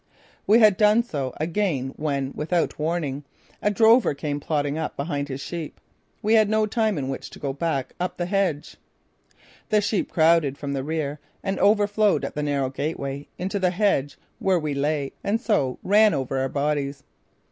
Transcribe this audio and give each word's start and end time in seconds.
We 0.47 0.57
had 0.57 0.77
done 0.77 1.03
so 1.03 1.31
again 1.37 1.93
when, 1.95 2.33
without 2.35 2.79
warning, 2.79 3.23
a 3.61 3.69
drover 3.69 4.15
came 4.15 4.39
plodding 4.39 4.75
up 4.75 4.97
behind 4.97 5.27
his 5.27 5.41
sheep. 5.41 5.79
We 6.23 6.33
had 6.33 6.49
no 6.49 6.65
time 6.65 6.97
in 6.97 7.07
which 7.07 7.29
to 7.29 7.37
go 7.37 7.53
back 7.53 7.93
up 7.99 8.17
the 8.17 8.25
hedge. 8.25 8.77
The 9.69 9.79
sheep 9.79 10.11
crowded 10.11 10.57
from 10.57 10.73
the 10.73 10.83
rear 10.83 11.19
and 11.43 11.59
overflowed 11.59 12.25
at 12.25 12.33
the 12.33 12.41
narrow 12.41 12.71
gateway 12.71 13.27
into 13.37 13.59
the 13.59 13.69
hedge 13.69 14.17
where 14.39 14.57
we 14.57 14.73
lay 14.73 15.11
and 15.23 15.39
so 15.39 15.77
ran 15.83 16.15
over 16.15 16.39
our 16.39 16.49
bodies. 16.49 17.03